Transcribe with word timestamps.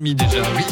déjà, 0.00 0.42
oui. 0.56 0.64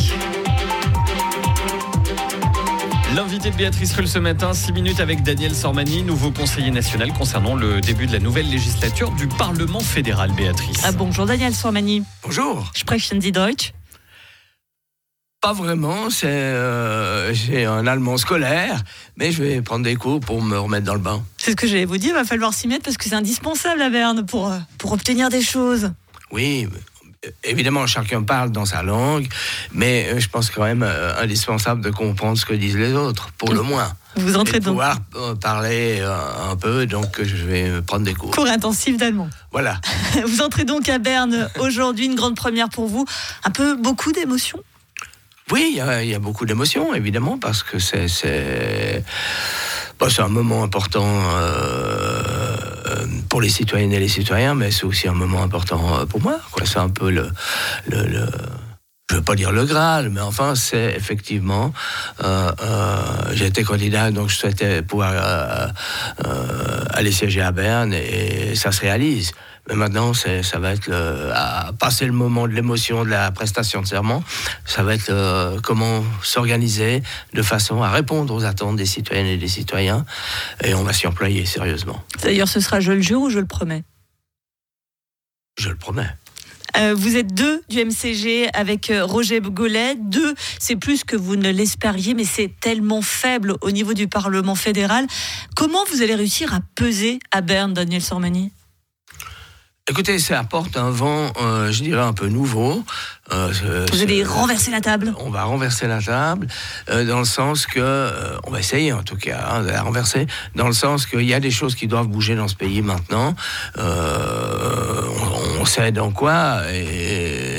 L'invité 3.15 3.51
de 3.51 3.57
Béatrice 3.57 3.93
Rulle 3.95 4.09
ce 4.09 4.19
matin, 4.19 4.55
6 4.55 4.73
minutes 4.73 5.01
avec 5.01 5.23
Daniel 5.23 5.55
Sormani, 5.55 6.03
nouveau 6.03 6.31
conseiller 6.31 6.71
national 6.71 7.13
concernant 7.13 7.55
le 7.55 7.81
début 7.81 8.07
de 8.07 8.13
la 8.13 8.21
nouvelle 8.21 8.49
législature 8.49 9.11
du 9.13 9.29
Parlement 9.29 9.81
fédéral, 9.81 10.33
Béatrice. 10.33 10.81
Ah, 10.83 10.93
bonjour 10.93 11.27
Daniel 11.27 11.55
Sormani. 11.55 12.03
Bonjour. 12.23 12.71
Sprechen 12.75 13.21
Sie 13.21 13.33
Deutsch 13.33 13.75
Pas 15.43 15.53
vraiment, 15.53 16.09
c'est 16.09 16.27
euh, 16.27 17.35
j'ai 17.35 17.67
un 17.67 17.87
allemand 17.87 18.17
scolaire, 18.17 18.83
mais 19.17 19.31
je 19.31 19.43
vais 19.43 19.61
prendre 19.61 19.85
des 19.85 19.97
cours 19.97 20.21
pour 20.21 20.43
me 20.43 20.59
remettre 20.59 20.87
dans 20.87 20.95
le 20.95 21.01
bain. 21.01 21.23
C'est 21.37 21.51
ce 21.51 21.57
que 21.57 21.67
j'allais 21.67 21.85
vous 21.85 21.99
dire, 21.99 22.11
il 22.11 22.15
va 22.15 22.25
falloir 22.25 22.55
s'y 22.55 22.67
mettre 22.67 22.85
parce 22.85 22.97
que 22.97 23.05
c'est 23.05 23.15
indispensable 23.15 23.83
à 23.83 23.91
Berne 23.91 24.25
pour, 24.25 24.51
euh, 24.51 24.59
pour 24.79 24.93
obtenir 24.93 25.29
des 25.29 25.43
choses. 25.43 25.91
Oui, 26.31 26.67
évidemment, 27.45 27.87
chacun 27.87 28.23
parle 28.23 28.51
dans 28.53 28.65
sa 28.65 28.83
langue, 28.83 29.27
mais 29.73 30.09
euh, 30.09 30.21
je 30.21 30.29
pense 30.29 30.51
quand 30.51 30.63
même 30.65 30.83
euh, 30.83 31.21
indispensable 31.21 31.81
de 31.83 31.91
comprendre 31.91 32.39
ce 32.39 32.45
que 32.47 32.55
disent 32.55 32.77
les 32.77 32.93
autres, 32.95 33.31
pour 33.39 33.53
le 33.53 33.63
moins. 33.63 33.93
Vous 34.17 34.37
entrez 34.37 34.59
donc 34.59 34.73
pouvoir 34.75 34.99
euh, 35.17 35.35
parler 35.35 36.01
un 36.01 36.57
peu, 36.57 36.87
donc 36.87 37.23
je 37.23 37.37
vais 37.47 37.83
prendre 37.83 38.05
des 38.05 38.15
cours. 38.15 38.31
cours 38.33 38.47
intensif 38.47 38.97
d'allemand. 38.97 39.29
Voilà. 39.53 39.81
Vous 40.27 40.41
entrez 40.43 40.65
donc 40.65 40.89
à 40.89 40.99
Berne 40.99 41.49
aujourd'hui, 41.61 42.07
une 42.07 42.17
grande 42.17 42.35
première 42.35 42.69
pour 42.69 42.87
vous. 42.89 43.05
Un 43.45 43.51
peu 43.51 43.77
beaucoup 43.77 44.11
d'émotions? 44.13 44.59
Oui, 45.53 45.69
il 45.71 45.77
y 45.77 45.81
a- 45.81 46.03
il 46.03 46.11
y, 46.11 46.15
a 46.15 46.19
beaucoup 46.19 46.45
d'émotions, 46.47 46.93
évidemment, 46.95 47.39
parce 47.39 47.63
que 47.63 47.79
c'est 47.79 48.07
c'est 48.09 49.03
bon, 49.99 50.11
c'est 50.11 50.21
un 50.23 50.29
moment 50.29 50.63
important 50.63 51.07
euh, 51.37 51.98
pour 53.29 53.41
les 53.41 53.49
citoyennes 53.49 53.93
et 53.93 53.99
les 53.99 54.09
citoyens, 54.09 54.55
mais 54.55 54.71
c'est 54.71 54.85
aussi 54.85 55.09
un 55.09 55.13
moment 55.15 55.43
important 55.43 55.81
euh, 56.01 56.07
pour 56.07 56.21
moi. 56.23 56.39
C'est 56.65 56.79
un 56.79 56.89
peu 56.89 57.11
le- 57.11 57.31
veux 59.19 59.25
pas 59.25 59.35
dire 59.35 59.53
le 59.53 59.65
Graal, 59.65 60.11
mais 60.11 60.21
enfin, 60.21 60.55
c'est 60.55 60.95
effectivement. 60.97 61.73
euh, 62.25 62.51
euh, 62.63 62.99
J'ai 63.33 63.47
été 63.47 63.63
candidat, 63.65 64.11
donc 64.11 64.29
je 64.31 64.37
souhaitais 64.37 64.83
pouvoir 64.83 65.13
euh, 65.15 65.69
euh, 66.27 66.85
aller 66.91 67.13
siéger 67.13 67.43
à 67.43 67.53
Berne 67.53 67.93
et 67.93 68.55
ça 68.55 68.73
se 68.73 68.81
réalise. 68.81 69.33
Mais 69.69 69.75
maintenant, 69.75 70.15
ça 70.15 70.59
va 70.59 70.73
être 70.73 70.87
le, 70.87 71.31
à 71.35 71.73
passer 71.79 72.07
le 72.07 72.13
moment 72.13 72.49
de 72.49 72.55
l'émotion 72.55 73.05
de 73.05 73.11
la 73.11 73.31
prestation 73.31 73.83
de 73.83 73.87
serment. 73.87 74.25
Ça 74.65 74.83
va 74.83 74.95
être 74.95 75.11
euh, 75.11 75.61
comment 75.63 76.03
s'organiser 76.23 77.03
de 77.35 77.43
façon 77.43 77.83
à 77.83 77.91
répondre 77.91 78.35
aux 78.35 78.45
attentes 78.45 78.77
des 78.77 78.87
citoyennes 78.87 79.27
et 79.27 79.37
des 79.37 79.49
citoyens. 79.49 80.07
Et 80.65 80.73
on 80.73 80.85
va 80.85 80.95
s'y 80.95 81.07
employer 81.07 81.45
sérieusement. 81.45 82.03
D'ailleurs, 82.23 82.49
ce 82.49 82.61
sera 82.61 82.81
je 82.81 82.93
le 82.93 83.03
jure 83.03 83.21
ou 83.21 83.31
je 83.31 83.41
le 83.41 83.47
promets? 83.47 83.85
Je 85.59 85.69
le 85.69 85.77
promets. 85.77 86.09
Euh, 86.79 86.95
vous 86.97 87.17
êtes 87.17 87.35
deux 87.35 87.63
du 87.69 87.85
MCG 87.85 88.49
avec 88.55 88.91
euh, 88.91 89.05
Roger 89.05 89.41
Gollet. 89.41 89.97
Deux, 89.97 90.35
c'est 90.59 90.77
plus 90.77 91.03
que 91.05 91.17
vous 91.17 91.37
ne 91.37 91.51
l'espériez, 91.51 92.15
mais 92.15 92.25
c'est 92.25 92.53
tellement 92.61 93.03
faible 93.03 93.57
au 93.63 93.71
niveau 93.71 93.95
du 93.95 94.07
Parlement 94.07 94.55
fédéral. 94.55 95.07
Comment 95.57 95.85
vous 95.91 96.03
allez 96.03 96.15
réussir 96.15 96.55
à 96.55 96.61
peser 96.75 97.19
à 97.33 97.41
Berne, 97.41 97.73
Daniel 97.73 98.03
Sormani? 98.03 98.53
Écoutez, 99.91 100.19
ça 100.19 100.39
apporte 100.39 100.77
un 100.77 100.91
vent, 100.91 101.33
euh, 101.41 101.73
je 101.73 101.83
dirais, 101.83 102.03
un 102.03 102.13
peu 102.13 102.29
nouveau. 102.29 102.85
Euh, 103.33 103.87
Vous 103.91 104.03
allez 104.03 104.23
renverser 104.23 104.71
la 104.71 104.81
table 104.81 105.13
on 105.19 105.29
va 105.29 105.45
renverser 105.45 105.87
la 105.87 106.01
table 106.01 106.47
euh, 106.89 107.05
dans 107.05 107.19
le 107.19 107.27
sens 107.27 107.67
que 107.67 108.11
on 108.47 108.51
va 108.51 108.59
essayer 108.59 108.91
en 108.95 109.03
tout 109.03 109.17
cas 109.17 109.39
hein, 109.51 109.63
de 109.63 109.69
la 109.69 109.83
renverser 109.83 110.27
dans 110.55 110.67
le 110.67 110.73
sens 110.73 111.05
qu'il 111.05 111.29
y 111.29 111.35
a 111.35 111.41
des 111.41 111.51
choses 111.51 111.75
qui 111.75 111.89
doivent 111.89 112.07
bouger 112.07 112.37
dans 112.37 112.49
ce 112.49 112.55
pays 112.55 112.81
maintenant 112.81 113.35
on 113.77 115.28
sait 115.69 115.93
dans 115.93 116.11
quoi 116.11 116.63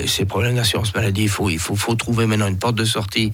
ces 0.05 0.25
problèmes 0.25 0.55
d'assurance 0.55 0.93
maladie. 0.95 1.23
Il 1.23 1.29
faut 1.29 1.49
il 1.49 1.59
faut, 1.59 1.75
faut 1.75 1.95
trouver 1.95 2.25
maintenant 2.25 2.47
une 2.47 2.57
porte 2.57 2.75
de 2.75 2.85
sortie 2.85 3.31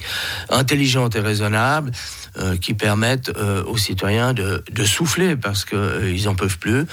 intelligente 0.49 1.15
et 1.15 1.19
raisonnable 1.19 1.91
euh, 2.37 2.57
qui 2.57 2.73
permette 2.73 3.31
euh, 3.37 3.63
aux 3.63 3.77
citoyens 3.77 4.33
de, 4.33 4.61
de 4.69 4.83
souffler 4.83 5.37
parce 5.37 5.63
que 5.63 5.75
euh, 5.75 6.11
ils 6.11 6.27
en 6.27 6.35
peuvent 6.35 6.57
plus. 6.57 6.85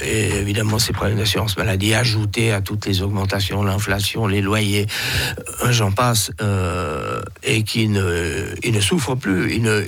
Et 0.00 0.28
évidemment 0.36 0.78
ces 0.78 0.92
problèmes 0.92 1.18
d'assurance 1.18 1.56
maladie 1.56 1.94
ajoutés 1.94 2.52
à 2.52 2.60
toutes 2.60 2.86
les 2.86 3.02
augmentations 3.02 3.62
l'inflation 3.62 4.26
les 4.26 4.40
loyers 4.40 4.86
j'en 5.70 5.92
passe 5.92 6.30
et 7.48 7.62
qui 7.62 7.88
ne 7.88 8.54
ils 8.62 8.72
ne 8.72 8.80
souffrent 8.80 9.16
plus 9.16 9.54
ils 9.54 9.62
ne 9.62 9.82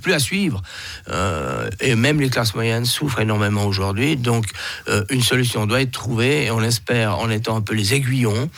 plus 0.00 0.12
à 0.12 0.18
suivre. 0.18 0.62
Euh, 1.08 1.68
et 1.80 1.94
même 1.94 2.20
les 2.20 2.30
classes 2.30 2.54
moyennes 2.54 2.84
souffrent 2.84 3.20
énormément 3.20 3.64
aujourd'hui. 3.64 4.16
Donc 4.16 4.46
euh, 4.88 5.04
une 5.10 5.22
solution 5.22 5.66
doit 5.66 5.82
être 5.82 5.90
trouvée 5.90 6.44
et 6.44 6.50
on 6.50 6.60
l'espère 6.60 7.18
en 7.18 7.30
étant 7.30 7.56
un 7.56 7.60
peu 7.60 7.74
les 7.74 7.94
aiguillons. 7.94 8.48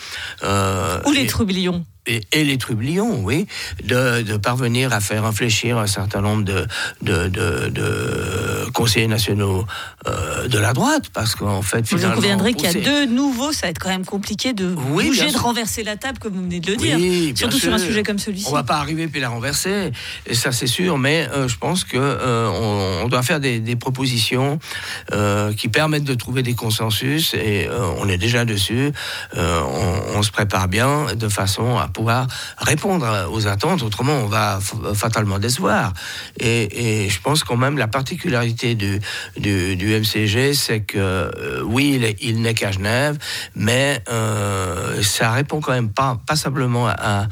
Euh, 0.42 1.00
ou 1.06 1.12
les 1.12 1.22
et- 1.22 1.26
et, 2.06 2.20
et 2.32 2.44
les 2.44 2.58
trublions, 2.58 3.20
oui, 3.22 3.46
de, 3.84 4.22
de 4.22 4.36
parvenir 4.36 4.92
à 4.92 5.00
faire 5.00 5.24
réfléchir 5.24 5.78
un 5.78 5.86
certain 5.86 6.20
nombre 6.20 6.42
de, 6.42 6.66
de, 7.02 7.28
de, 7.28 7.68
de 7.68 8.70
conseillers 8.74 9.06
nationaux 9.06 9.64
euh, 10.08 10.48
de 10.48 10.58
la 10.58 10.72
droite, 10.72 11.10
parce 11.12 11.36
qu'en 11.36 11.62
fait, 11.62 11.82
Vous 11.82 11.94
en 11.94 11.98
finalement... 11.98 12.14
conviendrez 12.16 12.54
qu'il 12.54 12.64
y 12.64 12.76
a 12.76 12.80
deux 12.80 13.06
nouveaux, 13.06 13.52
ça 13.52 13.66
va 13.66 13.70
être 13.70 13.78
quand 13.78 13.88
même 13.88 14.04
compliqué 14.04 14.52
de 14.52 14.74
Oui, 14.90 15.06
bouger, 15.06 15.30
de 15.30 15.38
renverser 15.38 15.84
la 15.84 15.96
table, 15.96 16.18
comme 16.18 16.32
vous 16.32 16.42
venez 16.42 16.58
de 16.58 16.72
le 16.72 16.76
dire. 16.76 16.96
Oui, 16.96 17.34
Surtout 17.36 17.58
sur 17.58 17.72
un 17.72 17.78
sujet 17.78 18.02
comme 18.02 18.18
celui-ci. 18.18 18.46
On 18.48 18.52
va 18.52 18.64
pas 18.64 18.78
arriver 18.78 19.06
puis 19.06 19.20
la 19.20 19.28
renverser, 19.28 19.92
et 20.26 20.34
ça 20.34 20.50
c'est 20.50 20.66
sûr, 20.66 20.98
mais 20.98 21.28
euh, 21.32 21.46
je 21.46 21.56
pense 21.56 21.84
que 21.84 21.96
euh, 21.96 22.48
on, 22.48 23.04
on 23.04 23.08
doit 23.08 23.22
faire 23.22 23.38
des, 23.38 23.60
des 23.60 23.76
propositions 23.76 24.58
qui 25.56 25.68
permettent 25.68 26.04
de 26.04 26.14
trouver 26.14 26.42
des 26.42 26.54
consensus, 26.54 27.34
et 27.34 27.68
on 27.98 28.08
est 28.08 28.18
déjà 28.18 28.44
dessus. 28.44 28.90
On, 29.36 30.16
on 30.16 30.22
se 30.22 30.30
prépare 30.30 30.68
bien 30.68 31.14
de 31.14 31.28
façon 31.28 31.78
à 31.78 31.88
pouvoir 31.92 32.26
répondre 32.58 33.28
aux 33.32 33.46
attentes, 33.46 33.82
autrement 33.82 34.14
on 34.14 34.26
va 34.26 34.58
fatalement 34.94 35.38
décevoir. 35.38 35.92
Et, 36.40 37.08
je 37.08 37.20
pense 37.20 37.44
quand 37.44 37.56
même 37.56 37.78
la 37.78 37.88
particularité 37.88 38.74
du, 38.74 39.00
du, 39.36 39.76
du 39.76 39.94
MCG, 39.98 40.54
c'est 40.54 40.80
que 40.80 40.98
euh, 40.98 41.62
oui, 41.64 41.92
il, 41.96 42.04
est- 42.04 42.16
il 42.20 42.40
n'est 42.42 42.54
qu'à 42.54 42.72
Genève, 42.72 43.18
mais 43.54 44.02
euh, 44.10 45.02
ça 45.02 45.32
répond 45.32 45.60
quand 45.60 45.72
même 45.72 45.90
pas, 45.90 46.18
pas 46.26 46.36
simplement 46.36 46.88
à- 46.88 47.28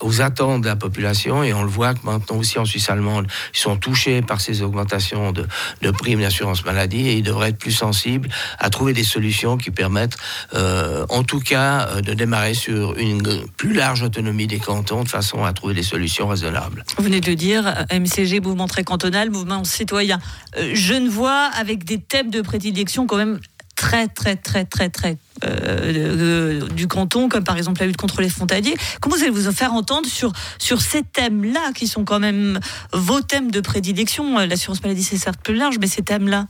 aux 0.00 0.20
attentes 0.20 0.62
de 0.62 0.66
la 0.68 0.76
population, 0.76 1.42
et 1.42 1.52
on 1.52 1.62
le 1.62 1.68
voit 1.70 1.94
que 1.94 2.04
maintenant 2.04 2.36
aussi 2.36 2.58
en 2.58 2.64
Suisse 2.64 2.88
allemande, 2.90 3.26
ils 3.54 3.58
sont 3.58 3.76
touchés 3.76 4.22
par 4.22 4.40
ces 4.40 4.62
augmentations 4.62 5.32
de, 5.32 5.46
de 5.82 5.90
primes 5.90 6.20
d'assurance 6.20 6.64
maladie, 6.64 7.08
et 7.08 7.14
ils 7.14 7.22
devraient 7.22 7.50
être 7.50 7.58
plus 7.58 7.72
sensibles 7.72 8.28
à 8.58 8.70
trouver 8.70 8.92
des 8.92 9.04
solutions 9.04 9.56
qui 9.56 9.70
permettent, 9.70 10.16
euh, 10.54 11.04
en 11.08 11.22
tout 11.22 11.40
cas, 11.40 11.88
euh, 11.88 12.00
de 12.00 12.14
démarrer 12.14 12.54
sur 12.54 12.96
une 12.96 13.41
plus 13.56 13.72
large 13.72 14.02
autonomie 14.02 14.46
des 14.46 14.58
cantons, 14.58 15.04
de 15.04 15.08
façon 15.08 15.44
à 15.44 15.52
trouver 15.52 15.74
des 15.74 15.82
solutions 15.82 16.26
raisonnables. 16.28 16.84
Vous 16.96 17.04
venez 17.04 17.20
de 17.20 17.28
le 17.28 17.36
dire, 17.36 17.86
MCG, 17.92 18.40
mouvement 18.40 18.66
très 18.66 18.84
cantonal, 18.84 19.30
mouvement 19.30 19.64
citoyen. 19.64 20.18
Euh, 20.56 20.72
je 20.74 20.94
ne 20.94 21.08
vois 21.08 21.50
avec 21.56 21.84
des 21.84 21.98
thèmes 21.98 22.30
de 22.30 22.40
prédilection 22.40 23.06
quand 23.06 23.16
même 23.16 23.38
très, 23.82 24.06
très, 24.06 24.36
très, 24.36 24.64
très, 24.64 24.88
très 24.90 25.18
euh, 25.44 26.68
du 26.68 26.86
canton, 26.86 27.28
comme 27.28 27.44
par 27.44 27.56
exemple 27.56 27.80
la 27.80 27.86
lutte 27.86 27.96
contre 27.96 28.20
les 28.20 28.28
frontaliers. 28.28 28.74
Comment 29.00 29.16
vous 29.16 29.22
allez 29.22 29.32
vous 29.32 29.50
faire 29.52 29.72
entendre 29.72 30.08
sur, 30.08 30.32
sur 30.58 30.80
ces 30.80 31.02
thèmes-là, 31.02 31.72
qui 31.74 31.88
sont 31.88 32.04
quand 32.04 32.20
même 32.20 32.60
vos 32.92 33.20
thèmes 33.20 33.50
de 33.50 33.60
prédilection? 33.60 34.38
Euh, 34.38 34.46
L'assurance 34.46 34.82
maladie, 34.82 35.02
c'est 35.02 35.18
certes 35.18 35.40
plus 35.42 35.56
large, 35.56 35.78
mais 35.80 35.88
ces 35.88 36.02
thèmes-là 36.02 36.46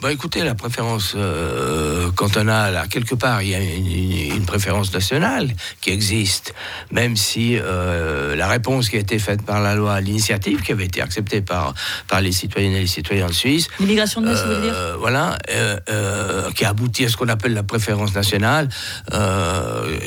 Bah 0.00 0.10
écoutez, 0.10 0.42
la 0.42 0.54
préférence 0.54 1.12
euh, 1.14 2.10
cantonale, 2.12 2.74
à 2.78 2.86
quelque 2.86 3.14
part, 3.14 3.42
il 3.42 3.50
y 3.50 3.54
a 3.54 3.60
une, 3.60 4.46
préférence 4.46 4.94
nationale 4.94 5.54
qui 5.82 5.90
existe, 5.90 6.54
même 6.90 7.16
si 7.16 7.56
euh, 7.56 8.34
la 8.34 8.48
réponse 8.48 8.88
qui 8.88 8.96
a 8.96 8.98
été 8.98 9.18
faite 9.18 9.42
par 9.42 9.60
la 9.60 9.74
loi 9.74 9.94
à 9.94 10.00
l'initiative, 10.00 10.62
qui 10.62 10.72
avait 10.72 10.86
été 10.86 11.02
acceptée 11.02 11.42
par, 11.42 11.74
par 12.08 12.22
les 12.22 12.32
citoyennes 12.32 12.72
et 12.72 12.80
les 12.80 12.86
citoyens 12.86 13.26
de 13.26 13.32
Suisse, 13.32 13.68
L'immigration 13.78 14.22
de 14.22 14.26
masse, 14.26 14.40
vous 14.42 14.48
voulez 14.48 14.62
dire 14.62 14.74
euh, 14.74 14.96
voilà, 14.98 15.38
euh, 15.50 15.78
euh, 15.90 16.50
qui 16.52 16.64
aboutit 16.64 17.04
à 17.04 17.08
ce 17.10 17.18
qu'on 17.18 17.28
appelle 17.28 17.52
la 17.52 17.62
préférence 17.62 18.14
nationale, 18.14 18.70
euh, 19.12 19.98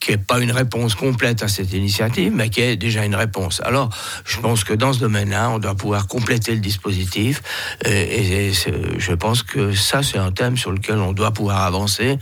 qui 0.00 0.12
n'est 0.12 0.16
pas 0.16 0.40
une 0.40 0.50
réponse 0.50 0.94
complète 0.94 1.42
à 1.42 1.48
cette 1.48 1.72
initiative, 1.74 2.32
mais 2.34 2.48
qui 2.48 2.62
est 2.62 2.76
déjà 2.76 3.04
une 3.04 3.14
réponse. 3.14 3.60
Alors, 3.64 3.90
je 4.24 4.40
pense 4.40 4.64
que 4.64 4.72
dans 4.72 4.94
ce 4.94 4.98
domaine-là, 4.98 5.50
on 5.50 5.58
doit 5.58 5.76
pouvoir 5.76 6.08
compléter 6.08 6.54
le 6.54 6.60
dispositif, 6.60 7.42
et, 7.84 8.48
et 8.48 8.52
je 8.52 9.12
pense 9.12 9.41
que 9.44 9.72
ça, 9.74 10.02
c'est 10.02 10.18
un 10.18 10.32
thème 10.32 10.56
sur 10.56 10.72
lequel 10.72 10.98
on 10.98 11.12
doit 11.12 11.30
pouvoir 11.30 11.62
avancer, 11.62 12.18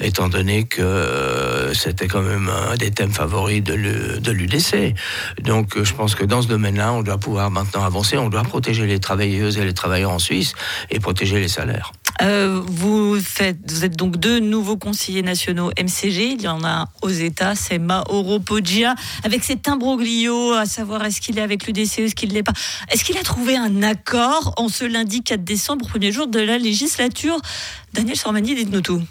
étant 0.00 0.28
donné 0.28 0.64
que 0.64 0.82
euh, 0.82 1.74
c'était 1.74 2.08
quand 2.08 2.22
même 2.22 2.50
un 2.70 2.76
des 2.76 2.90
thèmes 2.90 3.12
favoris 3.12 3.62
de 3.62 4.30
l'UDC. 4.30 4.94
Donc, 5.42 5.76
euh, 5.76 5.84
je 5.84 5.94
pense 5.94 6.14
que 6.14 6.24
dans 6.24 6.42
ce 6.42 6.48
domaine-là, 6.48 6.92
on 6.92 7.02
doit 7.02 7.18
pouvoir 7.18 7.50
maintenant 7.50 7.84
avancer, 7.84 8.16
on 8.18 8.28
doit 8.28 8.42
protéger 8.42 8.86
les 8.86 9.00
travailleuses 9.00 9.58
et 9.58 9.64
les 9.64 9.74
travailleurs 9.74 10.12
en 10.12 10.18
Suisse 10.18 10.54
et 10.90 11.00
protéger 11.00 11.40
les 11.40 11.48
salaires. 11.48 11.92
Euh, 12.22 12.60
vous, 12.64 13.18
êtes 13.40 13.96
donc 13.96 14.16
deux 14.16 14.38
nouveaux 14.38 14.76
conseillers 14.76 15.22
nationaux 15.22 15.70
MCG. 15.78 16.32
Il 16.32 16.42
y 16.42 16.48
en 16.48 16.62
a 16.64 16.68
un 16.68 16.88
aux 17.02 17.10
États, 17.10 17.54
c'est 17.54 17.78
Mauro 17.78 18.40
Poggia, 18.40 18.94
avec 19.24 19.44
cet 19.44 19.68
imbroglio, 19.68 20.52
à 20.52 20.66
savoir 20.66 21.04
est-ce 21.04 21.20
qu'il 21.20 21.38
est 21.38 21.42
avec 21.42 21.66
l'UDC, 21.66 21.98
est-ce 21.98 22.14
qu'il 22.14 22.30
ne 22.30 22.34
l'est 22.34 22.42
pas? 22.42 22.52
Est-ce 22.90 23.04
qu'il 23.04 23.18
a 23.18 23.22
trouvé 23.22 23.56
un 23.56 23.82
accord 23.82 24.54
en 24.56 24.68
ce 24.68 24.84
lundi 24.84 25.22
4 25.22 25.42
décembre, 25.44 25.86
premier 25.88 26.12
jour 26.12 26.26
de 26.26 26.40
la 26.40 26.58
législature? 26.58 27.38
Daniel 27.92 28.16
Sormani, 28.16 28.54
dites-nous 28.54 28.80
tout. 28.80 29.02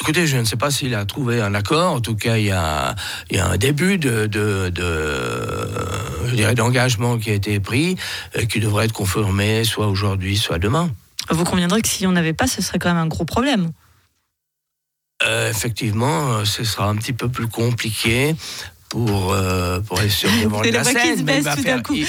Écoutez, 0.00 0.28
je 0.28 0.36
ne 0.36 0.44
sais 0.44 0.56
pas 0.56 0.70
s'il 0.70 0.94
a 0.94 1.04
trouvé 1.04 1.40
un 1.40 1.54
accord. 1.54 1.92
En 1.92 2.00
tout 2.00 2.14
cas, 2.14 2.36
il 2.36 2.44
y 2.44 2.52
a, 2.52 2.94
un 3.32 3.56
début 3.56 3.98
d'engagement 6.56 7.18
qui 7.18 7.30
a 7.30 7.34
été 7.34 7.58
pris, 7.58 7.96
et 8.34 8.46
qui 8.46 8.60
devrait 8.60 8.84
être 8.84 8.92
confirmé 8.92 9.64
soit 9.64 9.88
aujourd'hui, 9.88 10.36
soit 10.36 10.58
demain. 10.58 10.90
Vous 11.30 11.44
conviendrez 11.44 11.82
que 11.82 11.88
si 11.88 12.06
on 12.06 12.12
n'avait 12.12 12.32
pas, 12.32 12.46
ce 12.46 12.62
serait 12.62 12.78
quand 12.78 12.88
même 12.88 13.02
un 13.02 13.06
gros 13.06 13.24
problème. 13.24 13.70
Euh, 15.24 15.50
effectivement, 15.50 16.44
ce 16.44 16.64
sera 16.64 16.88
un 16.88 16.96
petit 16.96 17.12
peu 17.12 17.28
plus 17.28 17.48
compliqué 17.48 18.36
pour, 18.88 19.32
euh, 19.32 19.80
pour 19.80 19.98
aller 19.98 20.08
sur 20.08 20.30
devant 20.42 20.62
la 20.62 20.84
scène. 20.84 21.24
Mais 21.24 21.38
il, 21.38 21.42
va 21.42 21.56
faire, 21.56 21.82
il, 21.90 22.06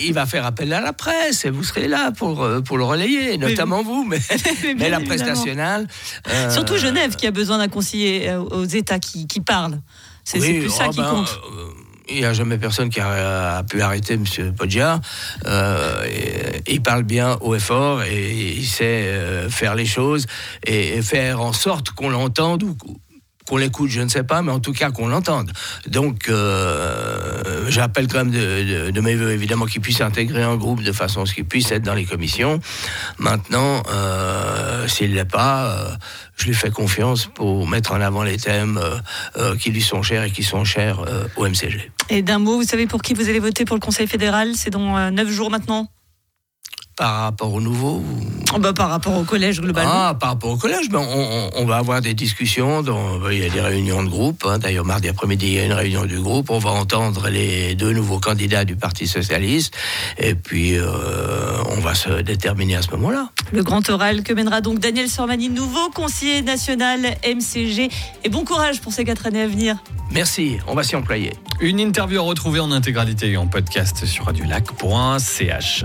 il, 0.00 0.12
va 0.12 0.26
faire 0.26 0.46
appel 0.46 0.72
à 0.72 0.80
la 0.80 0.92
presse 0.92 1.44
et 1.44 1.50
vous 1.50 1.62
serez 1.62 1.88
là 1.88 2.12
pour, 2.12 2.42
euh, 2.42 2.60
pour 2.60 2.78
le 2.78 2.84
relayer, 2.84 3.36
notamment 3.36 3.82
vous, 3.82 4.04
mais, 4.04 4.18
mais, 4.76 4.88
la 4.88 5.00
presse 5.00 5.22
nationale. 5.22 5.86
Euh... 6.28 6.50
Surtout 6.50 6.78
Genève 6.78 7.16
qui 7.16 7.26
a 7.26 7.30
besoin 7.30 7.58
d'un 7.58 7.68
conseiller 7.68 8.30
euh, 8.30 8.40
aux 8.40 8.64
États 8.64 8.98
qui, 8.98 9.26
qui 9.26 9.40
parle. 9.40 9.80
C'est 10.24 10.40
oui, 10.40 10.60
plus 10.60 10.70
ça 10.70 10.86
oh 10.88 10.90
qui 10.90 10.98
ben, 10.98 11.10
compte. 11.10 11.40
Il 12.08 12.18
n'y 12.18 12.24
a 12.24 12.32
jamais 12.32 12.58
personne 12.58 12.90
qui 12.90 13.00
a, 13.00 13.62
pu 13.68 13.82
arrêter 13.82 14.14
M. 14.14 14.24
Poggia. 14.56 15.00
Euh, 15.46 16.06
il 16.66 16.82
parle 16.82 17.02
bien 17.02 17.38
haut 17.40 17.54
et 17.54 17.60
fort 17.60 18.02
et 18.02 18.30
il 18.30 18.66
sait 18.66 19.06
euh, 19.06 19.48
faire 19.48 19.74
les 19.74 19.86
choses 19.86 20.26
et, 20.66 20.96
et 20.96 21.02
faire 21.02 21.40
en 21.40 21.52
sorte 21.52 21.90
qu'on 21.90 22.10
l'entende 22.10 22.62
ou 22.62 22.76
qu'on 23.48 23.56
l'écoute, 23.56 23.90
je 23.90 24.00
ne 24.02 24.08
sais 24.08 24.24
pas, 24.24 24.42
mais 24.42 24.52
en 24.52 24.60
tout 24.60 24.72
cas 24.72 24.90
qu'on 24.90 25.08
l'entende. 25.08 25.50
Donc, 25.86 26.28
euh, 26.28 27.64
j'appelle 27.68 28.06
quand 28.06 28.24
même 28.24 28.30
de, 28.30 29.00
mes 29.00 29.14
voeux, 29.14 29.30
évidemment, 29.30 29.64
qu'il 29.64 29.80
puisse 29.80 30.00
intégrer 30.02 30.42
un 30.42 30.56
groupe 30.56 30.82
de 30.82 30.92
façon 30.92 31.22
à 31.22 31.26
ce 31.26 31.34
qu'il 31.34 31.46
puisse 31.46 31.72
être 31.72 31.82
dans 31.82 31.94
les 31.94 32.04
commissions. 32.04 32.60
Maintenant, 33.18 33.82
euh, 33.90 34.86
s'il 34.86 35.10
ne 35.10 35.14
l'est 35.14 35.24
pas, 35.24 35.64
euh, 35.64 35.90
je 36.36 36.46
lui 36.46 36.54
fais 36.54 36.70
confiance 36.70 37.26
pour 37.26 37.66
mettre 37.66 37.92
en 37.92 38.00
avant 38.00 38.22
les 38.22 38.36
thèmes 38.36 38.78
qui 39.58 39.70
lui 39.70 39.82
sont 39.82 40.02
chers 40.02 40.22
et 40.24 40.30
qui 40.30 40.42
sont 40.42 40.64
chers 40.64 41.00
au 41.36 41.46
MCG. 41.46 41.90
Et 42.10 42.22
d'un 42.22 42.38
mot, 42.38 42.56
vous 42.56 42.64
savez 42.64 42.86
pour 42.86 43.02
qui 43.02 43.14
vous 43.14 43.28
allez 43.28 43.40
voter 43.40 43.64
pour 43.64 43.76
le 43.76 43.80
Conseil 43.80 44.06
fédéral? 44.06 44.52
C'est 44.54 44.70
dans 44.70 45.10
neuf 45.10 45.28
jours 45.30 45.50
maintenant? 45.50 45.88
Par 46.98 47.20
rapport 47.20 47.54
au 47.54 47.60
nouveau 47.60 48.02
oh 48.52 48.58
bah, 48.58 48.72
Par 48.72 48.90
rapport 48.90 49.16
au 49.16 49.22
collège, 49.22 49.60
globalement. 49.60 49.90
Ah, 49.94 50.16
par 50.18 50.30
rapport 50.30 50.50
au 50.50 50.56
collège, 50.56 50.88
on, 50.92 51.50
on, 51.54 51.64
va 51.64 51.76
avoir 51.76 52.00
des 52.00 52.12
discussions. 52.12 52.82
Dans, 52.82 53.18
ben, 53.18 53.30
il 53.30 53.38
y 53.38 53.46
a 53.46 53.48
des 53.48 53.60
réunions 53.60 54.02
de 54.02 54.08
groupe. 54.08 54.44
Hein. 54.44 54.58
D'ailleurs, 54.58 54.84
mardi 54.84 55.08
après-midi, 55.08 55.46
il 55.46 55.52
y 55.52 55.58
a 55.60 55.64
une 55.64 55.72
réunion 55.72 56.06
du 56.06 56.18
groupe. 56.18 56.50
On 56.50 56.58
va 56.58 56.70
entendre 56.70 57.28
les 57.28 57.76
deux 57.76 57.92
nouveaux 57.92 58.18
candidats 58.18 58.64
du 58.64 58.74
Parti 58.74 59.06
Socialiste. 59.06 59.74
Et 60.18 60.34
puis, 60.34 60.76
euh, 60.76 60.86
on 61.70 61.80
va 61.80 61.94
se 61.94 62.20
déterminer 62.20 62.74
à 62.74 62.82
ce 62.82 62.90
moment-là. 62.90 63.30
Le 63.52 63.62
grand 63.62 63.88
oral 63.90 64.24
que 64.24 64.32
mènera 64.32 64.60
donc 64.60 64.80
Daniel 64.80 65.08
Sormani, 65.08 65.50
nouveau 65.50 65.90
conseiller 65.90 66.42
national 66.42 67.16
MCG. 67.24 67.90
Et 68.24 68.28
bon 68.28 68.44
courage 68.44 68.80
pour 68.80 68.92
ces 68.92 69.04
quatre 69.04 69.26
années 69.26 69.42
à 69.42 69.46
venir. 69.46 69.76
Merci, 70.10 70.58
on 70.66 70.74
va 70.74 70.82
s'y 70.82 70.96
employer. 70.96 71.32
Une 71.60 71.78
interview 71.78 72.18
à 72.18 72.22
retrouver 72.22 72.58
en 72.58 72.72
intégralité 72.72 73.30
et 73.30 73.36
en 73.36 73.46
podcast 73.46 74.04
sur 74.04 74.24
radiolac.ch. 74.24 75.84